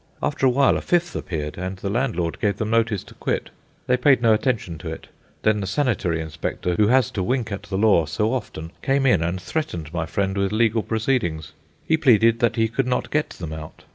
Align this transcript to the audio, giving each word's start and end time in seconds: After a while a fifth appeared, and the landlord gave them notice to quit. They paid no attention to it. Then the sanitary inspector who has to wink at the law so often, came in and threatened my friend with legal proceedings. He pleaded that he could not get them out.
After 0.23 0.47
a 0.47 0.49
while 0.49 0.77
a 0.77 0.81
fifth 0.81 1.15
appeared, 1.15 1.59
and 1.59 1.77
the 1.77 1.89
landlord 1.91 2.39
gave 2.39 2.57
them 2.57 2.71
notice 2.71 3.03
to 3.03 3.13
quit. 3.13 3.51
They 3.85 3.97
paid 3.97 4.19
no 4.19 4.33
attention 4.33 4.79
to 4.79 4.89
it. 4.89 5.09
Then 5.43 5.61
the 5.61 5.67
sanitary 5.67 6.21
inspector 6.21 6.73
who 6.73 6.87
has 6.87 7.11
to 7.11 7.21
wink 7.21 7.51
at 7.51 7.61
the 7.61 7.77
law 7.77 8.07
so 8.07 8.33
often, 8.33 8.71
came 8.81 9.05
in 9.05 9.21
and 9.21 9.39
threatened 9.39 9.93
my 9.93 10.07
friend 10.07 10.35
with 10.37 10.51
legal 10.51 10.81
proceedings. 10.81 11.51
He 11.85 11.97
pleaded 11.97 12.39
that 12.39 12.55
he 12.55 12.67
could 12.67 12.87
not 12.87 13.11
get 13.11 13.29
them 13.29 13.53
out. 13.53 13.83